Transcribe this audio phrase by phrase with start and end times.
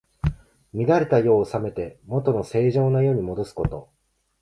[0.73, 3.91] 乱れた世を治めて、もとの正常な世にもどすこと。